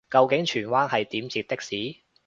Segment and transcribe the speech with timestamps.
[0.09, 1.97] 究竟荃灣係點截的士